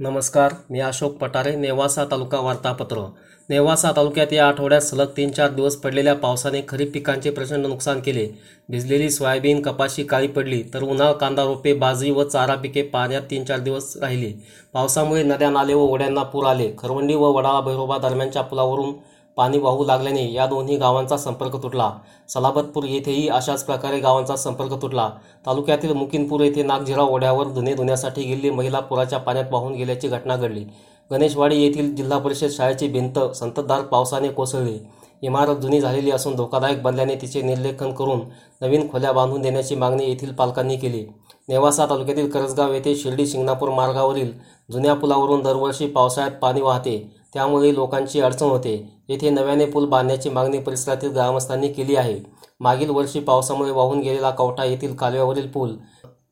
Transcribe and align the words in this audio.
नमस्कार 0.00 0.54
मी 0.70 0.80
अशोक 0.80 1.16
पटारे 1.18 1.54
नेवासा 1.56 2.04
तालुका 2.04 2.38
वार्तापत्र. 2.40 3.04
नेवासा 3.50 3.92
तालुक्यात 3.96 4.32
या 4.32 4.46
आठवड्यात 4.48 4.80
सलग 4.80 5.12
तीन 5.16 5.30
चार 5.30 5.50
दिवस 5.50 5.76
पडलेल्या 5.76 6.14
पावसाने 6.14 6.60
खरीप 6.68 6.92
पिकांचे 6.94 7.30
प्रचंड 7.30 7.66
नुकसान 7.66 8.00
केले. 8.00 8.26
भिजलेली 8.70 9.08
सोयाबीन 9.10 9.62
कपाशी 9.62 10.04
काळी 10.04 10.28
पडली 10.28 10.62
तर 10.74 10.82
उन्हाळ 10.82 11.12
कांदा 11.12 11.44
रोपे 11.44 11.72
बाजरी 11.72 12.10
व 12.10 12.24
चारा 12.24 12.54
पिके 12.54 12.82
पाण्यात 12.82 13.22
तीन 13.30 13.44
चार 13.44 13.58
दिवस 13.58 13.96
राहिली. 13.96 14.32
पावसामुळे 14.74 15.22
नद्या 15.22 15.50
नाले 15.50 15.74
व 15.74 15.80
ओढ्यांना 15.80 16.22
पूर 16.22 16.46
आले. 16.46 16.70
खरवंडी 16.78 17.14
व 17.14 17.32
वडाळा 17.32 17.60
भैरोबा 17.60 17.98
दरम्यानच्या 17.98 18.42
पुलावरून 18.42 18.92
पाणी 19.36 19.58
वाहू 19.58 19.84
लागल्याने 19.84 20.22
या 20.32 20.46
दोन्ही 20.46 20.76
गावांचा 20.76 21.16
संपर्क 21.16 21.56
तुटला. 21.62 21.90
सलाबतपूर 22.28 22.84
येथेही 22.84 23.28
अशाच 23.28 23.64
प्रकारे 23.64 23.98
गावांचा 24.00 24.36
संपर्क 24.36 24.72
तुटला. 24.82 25.08
तालुक्यातील 25.46 25.92
मुकिनपूर 25.92 26.40
येथे 26.40 26.62
नागझिरा 26.62 27.02
ओढ्यावर 27.02 27.48
धुणे 27.48 27.74
धुण्यासाठी 27.74 28.22
गेलेली 28.22 28.50
महिला 28.50 28.80
पुराच्या 28.80 29.18
पाण्यात 29.18 29.52
वाहून 29.52 29.74
गेल्याची 29.74 30.08
घटना 30.08 30.36
घडली. 30.36 30.64
गणेशवाडी 31.10 31.62
येथील 31.62 31.94
जिल्हा 31.96 32.18
परिषद 32.18 32.50
शाळेची 32.50 32.88
भिंत 32.88 33.18
संततधार 33.34 33.82
पावसाने 33.82 34.28
कोसळली. 34.28 34.78
इमारत 35.22 35.56
जुनी 35.56 35.80
झालेली 35.80 36.10
असून 36.10 36.34
धोकादायक 36.36 36.82
बनल्याने 36.82 37.14
तिचे 37.14 37.42
निर्लेखन 37.42 37.92
करून 37.92 38.20
नवीन 38.62 38.88
खोल्या 38.90 39.12
बांधून 39.12 39.42
देण्याची 39.42 39.74
मागणी 39.74 40.04
येथील 40.04 40.32
पालकांनी 40.32 40.76
केली. 40.76 41.04
नेवासा 41.48 41.86
तालुक्यातील 41.86 42.30
करजगाव 42.30 42.72
येथे 42.72 42.94
शिर्डी 42.96 43.26
शिंगणापूर 43.26 43.70
मार्गावरील 43.70 44.32
जुन्या 44.72 44.94
पुलावरून 44.94 45.42
दरवर्षी 45.42 45.86
पावसाळ्यात 45.86 46.38
पाणी 46.40 46.60
वाहते. 46.60 46.96
त्यामुळे 47.36 47.74
लोकांची 47.74 48.20
अडचण 48.20 48.46
होते. 48.46 48.74
येथे 49.08 49.30
नव्याने 49.30 49.64
पूल 49.64 49.86
बांधण्याची 49.86 50.30
मागणी 50.30 50.58
परिसरातील 50.58 51.10
ग्रामस्थांनी 51.12 51.68
केली 51.68 51.96
आहे. 51.96 52.18
मागील 52.60 52.90
वर्षी 52.90 53.20
पावसामुळे 53.20 53.70
वाहून 53.70 54.00
गेलेला 54.00 54.30
कवठा 54.30 54.64
येथील 54.64 54.94
कालव्यावरील 54.96 55.48
पूल 55.48 55.76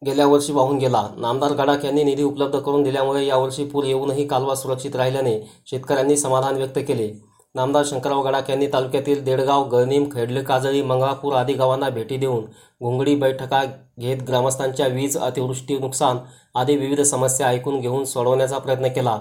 गेल्या 0.07 0.27
वर्षी 0.27 0.53
वाहून 0.53 0.79
गेला. 0.79 1.07
नामदार 1.17 1.53
गडाख 1.53 1.85
यांनी 1.85 2.05
निधी 2.05 2.23
उपलब्ध 2.23 2.59
करून 2.59 2.83
दिल्यामुळे 2.83 3.27
यावर्षी 3.27 3.65
पूल 3.65 3.87
येऊनही 3.87 4.27
कालवा 4.27 4.55
सुरक्षित 4.55 4.97
राहिल्याने 4.97 5.39
शेतकऱ्यांनी 5.67 6.17
समाधान 6.17 6.57
व्यक्त 6.57 6.79
केले. 6.89 7.13
नामदार 7.55 7.85
शंकरराव 7.87 8.23
गडाख 8.23 8.51
यांनी 8.51 8.67
तालुक्यातील 8.67 9.23
देडगाव 9.25 9.69
गळनीम 9.69 10.05
खेडले 10.13 10.43
काजळी 10.43 10.83
मंगळापूर 10.83 11.35
आदी 11.35 11.53
गावांना 11.53 11.89
भेटी 11.89 12.17
देऊन 12.17 12.45
घोंगडी 12.83 13.15
बैठका 13.15 13.63
घेत 14.01 14.23
ग्रामस्थांच्या 14.29 14.87
वीज 14.87 15.17
अतिवृष्टी 15.19 15.79
नुकसान 15.79 16.19
आदी 16.55 16.77
विविध 16.77 17.01
समस्या 17.01 17.49
ऐकून 17.49 17.81
घेऊन 17.81 18.05
सोडवण्याचा 18.05 18.59
प्रयत्न 18.59 18.89
केला. 18.89 19.19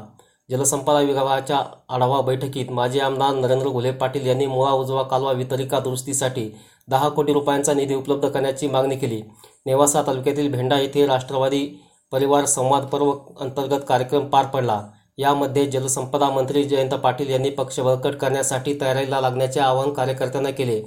जलसंपदा 0.54 1.00
विभागाच्या 1.00 1.60
आढावा 1.90 2.20
बैठकीत 2.22 2.72
माजी 2.72 3.00
आमदार 3.00 3.34
नरेंद्र 3.36 3.70
घुले 3.70 3.92
पाटील 3.92 4.26
यांनी 4.28 4.46
मुळा 4.46 4.72
उजवा 4.72 5.04
कालवा 5.04 5.32
वितरिका 5.32 5.80
दुरुस्तीसाठी 5.80 6.50
दहा 6.90 7.10
कोटी 7.10 7.34
रुपयांचा 7.34 7.74
निधी 7.74 7.96
उपलब्ध 7.96 8.28
करण्याची 8.28 8.68
मागणी 8.68 8.96
केली. 8.96 9.22
नेवासा 9.66 10.02
तालुक्यातील 10.02 10.52
भेंडा 10.52 10.80
येथे 10.80 11.06
राष्ट्रवादी 11.06 11.66
परिवार 12.12 12.46
संवाद 12.46 12.86
पर्व 12.86 13.12
अंतर्गत 13.40 13.86
कार्यक्रम 13.88 14.26
पार 14.26 14.46
पडला. 14.46 14.82
यामध्ये 15.18 15.66
जलसंपदा 15.66 16.30
मंत्री 16.30 16.64
जयंत 16.64 16.94
पाटील 16.94 17.30
यांनी 17.30 17.50
पक्ष 17.50 17.80
बळकट 17.80 18.16
करण्यासाठी 18.16 18.78
तयारीला 18.82 19.22
लागण्याचे 19.22 19.60
आवाहन 19.60 19.94
कार्यकर्त्यांना 19.94 20.50
केले. 20.50 20.82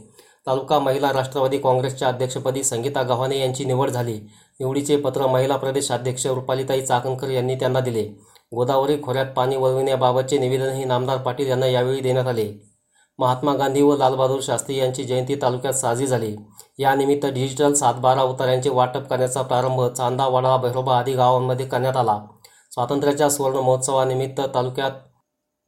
तालुका 0.46 0.78
महिला 0.78 1.12
राष्ट्रवादी 1.12 1.58
काँग्रेसच्या 1.58 2.08
अध्यक्षपदी 2.08 2.62
संगीता 2.64 3.02
गव्हाणे 3.02 3.38
यांची 3.40 3.64
निवड 3.64 3.90
झाली. 3.90 4.18
निवडीचे 4.60 4.96
पत्र 4.96 5.26
महिला 5.26 5.56
प्रदेश 5.56 5.90
अध्यक्ष 5.92 6.26
रुपालीताई 6.26 6.80
चाकणकर 6.80 7.30
यांनी 7.30 7.54
त्यांना 7.54 7.80
दिले. 7.80 8.08
गोदावरी 8.54 8.96
खोऱ्यात 9.02 9.26
पाणी 9.26 9.56
वळविण्याबाबतचे 9.56 10.38
निवेदनही 10.38 10.84
नामदार 10.84 11.16
पाटील 11.16 11.48
यांना 11.48 11.66
यावेळी 11.66 12.00
देण्यात 12.00 12.26
आले. 12.26 12.48
महात्मा 13.18 13.54
गांधी 13.54 13.82
व 13.82 13.96
लालबहादूर 13.96 14.40
शास्त्री 14.42 14.76
यांची 14.76 15.04
जयंती 15.04 15.34
तालुक्यात 15.34 15.74
साजरी 15.74 16.06
झाली. 16.06 16.36
यानिमित्त 16.78 17.26
डिजिटल 17.26 17.72
सातबारा 17.72 18.22
उतार्यांचे 18.22 18.70
वाटप 18.70 19.08
करण्याचा 19.08 19.42
प्रारंभ 19.42 19.82
चांदा 19.82 20.26
वडाळा 20.26 20.56
भैरोबा 20.56 20.98
आदी 20.98 21.12
गावांमध्ये 21.12 21.66
करण्यात 21.66 21.96
आला. 21.96 22.18
स्वातंत्र्याच्या 22.70 23.30
सुवर्ण 23.30 23.56
महोत्सवानिमित्त 23.56 24.40
तालुक्यात 24.54 24.90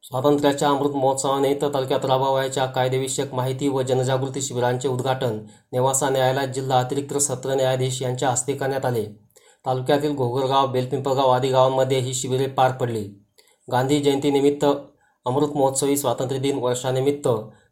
स्वातंत्र्याच्या 0.03 0.69
अमृत 0.69 0.95
महोत्सवानिमित्त 0.95 1.65
तालुक्यात 1.73 2.05
राबवायच्या 2.05 2.65
कायदेविषयक 2.65 3.33
माहिती 3.33 3.67
व 3.67 3.81
जनजागृती 3.81 4.41
शिबिरांचे 4.41 4.87
उद्घाटन 4.87 5.39
नेवासा 5.71 6.09
न्यायालयात 6.09 6.47
जिल्हा 6.47 6.79
अतिरिक्त 6.79 7.17
सत्र 7.17 7.53
न्यायाधीश 7.53 8.01
यांच्या 8.01 8.29
हस्ते 8.29 8.53
करण्यात 8.53 8.85
आले. 8.85 9.05
तालुक्यातील 9.65 10.15
घोगरगाव 10.15 10.67
बेलपिंपळगाव 10.67 11.29
आदी 11.29 11.49
गावांमध्ये 11.49 11.99
ही 11.99 12.13
शिबिरे 12.13 12.45
पार 12.47 12.71
पडली. 12.71 13.03
गांधी 13.67 13.99
जयंतीनिमित्त 13.99 14.65
अमृत 15.25 15.55
महोत्सवी 15.55 15.97
स्वातंत्र्य 15.97 16.39
दिन 16.39 16.59
वर्षानिमित्त 16.59 17.27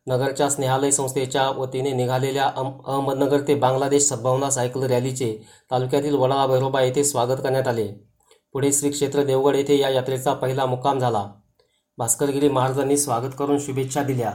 नगरच्या 0.07 0.49
स्नेहालय 0.49 0.91
संस्थेच्या 0.91 1.49
वतीने 1.49 1.91
निघालेल्या 1.91 2.45
अहमदनगर 2.55 3.41
ते 3.47 3.55
बांगलादेश 3.55 4.03
सद्भावना 4.03 4.49
सायकल 4.49 4.83
रॅलीचे 4.83 5.31
तालुक्यातील 5.71 6.15
वडाळा 6.15 6.45
भैरोबा 6.47 6.81
येथे 6.81 7.03
स्वागत 7.03 7.41
करण्यात 7.43 7.67
आले. 7.67 7.87
पुढे 8.53 8.71
श्री 8.73 8.89
क्षेत्र 8.89 9.23
देवगड 9.23 9.55
येथे 9.55 9.77
या 9.79 9.89
यात्रेचा 9.89 10.33
पहिला 10.33 10.65
मुक्काम 10.65 10.99
झाला. 10.99 11.25
भास्करगिरी 11.97 12.49
महाराजांनी 12.49 12.97
स्वागत 12.97 13.33
करून 13.39 13.59
शुभेच्छा 13.59 14.03
दिल्या. 14.03 14.31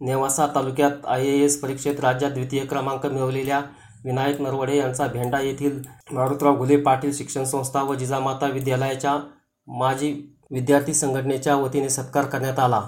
नेवासा 0.00 0.46
तालुक्यात 0.46 1.06
आय 1.06 1.26
ए 1.26 1.38
एस 1.38 1.60
परीक्षेत 1.60 2.00
राज्यात 2.00 2.30
द्वितीय 2.30 2.64
क्रमांक 2.64 3.06
मिळवलेल्या 3.06 3.60
विनायक 4.04 4.40
नरवडे 4.40 4.76
यांचा 4.76 5.06
भेंडा 5.06 5.40
येथील 5.40 5.82
मारुतराव 6.12 6.56
घुले 6.56 6.76
पाटील 6.76 7.12
शिक्षण 7.12 7.44
संस्था 7.44 7.82
व 7.82 7.94
जिजामाता 7.94 8.46
विद्यालयाच्या 8.46 9.18
माजी 9.66 10.36
विद्यार्थी 10.50 10.94
संघटनेच्या 10.94 11.56
वतीने 11.56 11.88
सत्कार 11.88 12.24
करण्यात 12.24 12.58
आला. 12.58 12.82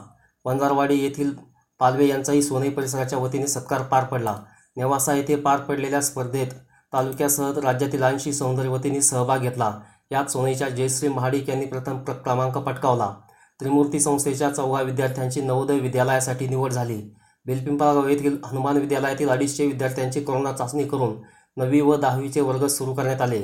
वंजारवाडी 0.44 0.98
येथील 0.98 1.30
पालवे 1.78 2.06
यांचाही 2.06 2.42
सोनई 2.42 2.68
परिसराच्या 2.68 3.18
वतीने 3.18 3.46
सत्कार 3.46 3.82
पार 3.82 4.04
पडला. 4.04 4.36
नेवासा 4.76 5.14
येथे 5.14 5.36
पार 5.36 5.60
पडलेल्या 5.60 6.02
स्पर्धेत 6.02 6.46
तालुक्यासह 6.92 7.52
राज्यातील 7.62 8.02
ऐंशी 8.02 8.32
सौंदर्यवतींनी 8.32 9.02
सहभाग 9.02 9.38
घेतला. 9.38 9.80
यात 10.12 10.24
सोनईच्या 10.24 10.68
जयश्री 10.68 11.08
महाडिक 11.08 11.48
यांनी 11.48 11.64
प्रथम 11.64 11.98
क्रमांक 11.98 12.58
पटकावला. 12.58 13.14
त्रिमूर्ती 13.60 14.00
संस्थेच्या 14.00 14.50
चौघा 14.50 14.82
विद्यार्थ्यांची 14.82 15.40
नवोदय 15.40 15.78
विद्यालयासाठी 15.78 16.48
निवड 16.48 16.72
झाली. 16.72 17.02
बेलपिंपळगाव 17.46 18.08
येथील 18.08 18.36
हनुमान 18.44 18.76
विद्यालयातील 18.76 19.28
अडीचशे 19.28 19.66
विद्यार्थ्यांची 19.66 20.20
कोरोना 20.20 20.52
चाचणी 20.52 20.84
करून 20.84 21.14
नववी 21.56 21.80
व 21.80 21.96
दहावीचे 21.96 22.40
वर्ग 22.40 22.66
सुरू 22.66 22.94
करण्यात 22.94 23.20
आले. 23.20 23.42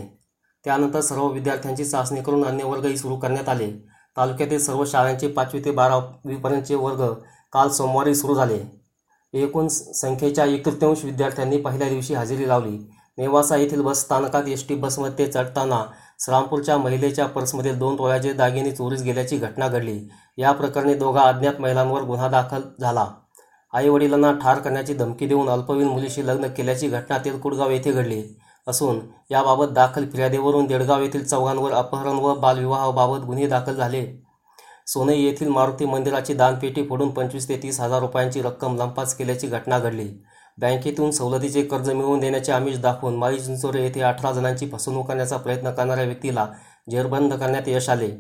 त्यानंतर 0.65 1.01
सर्व 1.01 1.27
विद्यार्थ्यांची 1.27 1.85
चाचणी 1.85 2.23
करून 2.23 2.45
अन्य 2.45 2.65
वर्गही 2.65 2.97
सुरू 2.97 3.17
करण्यात 3.17 3.49
आले. 3.49 3.71
तालुक्यातील 4.17 4.59
सर्व 4.59 4.85
शाळांचे 4.85 5.29
पाचवी 5.29 5.65
ते 5.65 5.71
बारावीपर्यंतचे 5.71 6.75
वर्ग 6.75 7.07
काल 7.53 7.69
सोमवारी 7.69 8.15
सुरू 8.15 8.35
झाले. 8.35 8.59
एकूण 9.35 9.69
संख्येच्या 9.69 10.45
एक 10.45 10.69
विद्यार्थ्यांनी 11.05 11.61
पहिल्या 11.61 11.89
दिवशी 11.89 12.15
हजेरी 12.15 12.49
लावली. 12.49 12.79
नेवासा 13.19 13.57
येथील 13.57 13.83
बस 13.83 14.01
स्थानकात 14.01 14.49
एस 14.49 14.69
टी 14.69 14.75
बसमध्ये 14.75 15.27
चढताना 15.27 15.85
श्रामपूरच्या 16.25 16.77
महिलेच्या 16.79 17.27
पर्समधील 17.27 17.79
दोन 17.79 17.99
तोळ्याचे 17.99 18.33
दागिने 18.33 18.71
चोरीस 18.71 19.03
गेल्याची 19.03 19.37
घटना 19.37 19.69
घडली. 19.69 19.99
या 20.39 20.53
प्रकरणी 20.53 20.95
दोघा 20.95 21.23
अज्ञात 21.23 21.61
महिलांवर 21.61 22.03
गुन्हा 22.03 22.29
दाखल 22.29 22.63
झाला. 22.81 23.07
आई 23.73 23.89
वडिलांना 23.89 24.33
ठार 24.43 24.59
करण्याची 24.59 24.95
धमकी 24.95 25.27
देऊन 25.27 25.49
अल्पवयीन 25.49 25.89
मुलीशी 25.89 26.27
लग्न 26.27 26.47
केल्याची 26.47 26.89
घटना 26.89 27.19
तेलकुडगाव 27.19 27.71
येथे 27.71 27.93
घडली. 27.93 28.23
असून 28.67 28.99
याबाबत 29.31 29.73
दाखल 29.75 30.07
फिर्यादीवरून 30.11 30.67
देडगाव 30.67 31.03
येथील 31.03 31.25
चौघांवर 31.25 31.73
अपहरण 31.73 32.19
व 32.19 32.35
बालविवाहाबाबत 32.35 33.25
गुन्हे 33.27 33.47
दाखल 33.47 33.75
झाले. 33.75 34.05
सोनई 34.87 35.23
येथील 35.23 35.49
मारुती 35.49 35.85
मंदिराची 35.85 36.35
दानपेटी 36.35 36.87
फोडून 36.89 37.11
पंचवीस 37.11 37.49
ते 37.49 37.57
तीस 37.63 37.81
हजार 37.81 38.01
रुपयांची 38.01 38.43
रक्कम 38.43 38.77
लंपास 38.77 39.15
केल्याची 39.15 39.47
घटना 39.47 39.79
घडली. 39.79 40.09
बँकेतून 40.59 41.11
सवलतीचे 41.11 41.63
कर्ज 41.63 41.91
मिळवून 41.91 42.21
देण्याचे 42.21 42.53
आमिष 42.53 42.79
दाखवून 42.79 43.17
माळी 43.17 43.39
चिंचोरे 43.41 43.83
येथे 43.83 44.01
अठरा 44.01 44.33
जणांची 44.33 44.69
फसवणूक 44.71 45.07
करण्याचा 45.09 45.37
प्रयत्न 45.37 45.71
करणाऱ्या 45.71 46.05
व्यक्तीला 46.05 46.47
जेरबंद 46.91 47.35
करण्यात 47.35 47.69
यश 47.69 47.89
आले. 47.89 48.11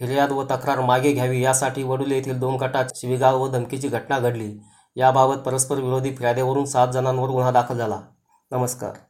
फिर्याद 0.00 0.32
व 0.32 0.42
तक्रार 0.44 0.80
मागे 0.80 1.12
घ्यावी 1.12 1.42
यासाठी 1.42 1.82
वडुले 1.82 2.14
येथील 2.14 2.38
दोन 2.38 2.56
गटात 2.56 2.96
शिवीगाव 2.96 3.42
व 3.42 3.48
धमकीची 3.48 3.88
घटना 3.88 4.18
घडली. 4.18 4.48
याबाबत 4.96 5.36
परस्पर 5.36 5.76
विरोधी 5.76 6.12
कायद्यावरून 6.12 6.64
सात 6.64 6.88
जणांवर 6.88 7.28
गुन्हा 7.28 7.50
दाखल 7.50 7.78
झाला. 7.78 8.00
नमस्कार. 8.50 9.05